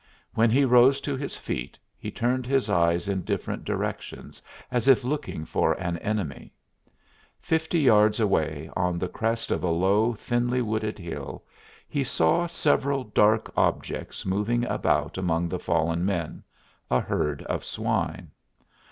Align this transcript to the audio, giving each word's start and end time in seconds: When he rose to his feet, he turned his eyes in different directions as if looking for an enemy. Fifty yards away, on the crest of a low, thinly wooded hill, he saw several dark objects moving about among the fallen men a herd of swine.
When 0.33 0.49
he 0.49 0.65
rose 0.65 0.99
to 1.01 1.15
his 1.15 1.35
feet, 1.37 1.77
he 1.95 2.09
turned 2.09 2.47
his 2.47 2.71
eyes 2.71 3.07
in 3.07 3.21
different 3.21 3.63
directions 3.65 4.41
as 4.71 4.87
if 4.87 5.03
looking 5.03 5.45
for 5.45 5.73
an 5.73 5.97
enemy. 5.99 6.53
Fifty 7.39 7.77
yards 7.81 8.19
away, 8.19 8.71
on 8.75 8.97
the 8.97 9.07
crest 9.07 9.51
of 9.51 9.63
a 9.63 9.69
low, 9.69 10.13
thinly 10.15 10.59
wooded 10.63 10.97
hill, 10.97 11.43
he 11.87 12.03
saw 12.03 12.47
several 12.47 13.03
dark 13.03 13.51
objects 13.55 14.25
moving 14.25 14.65
about 14.65 15.19
among 15.19 15.47
the 15.47 15.59
fallen 15.59 16.03
men 16.03 16.41
a 16.89 16.99
herd 16.99 17.43
of 17.43 17.63
swine. 17.63 18.31